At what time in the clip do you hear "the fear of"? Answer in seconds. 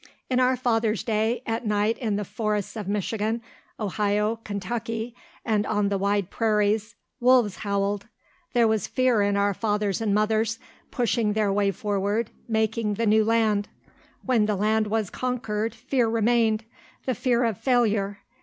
17.05-17.59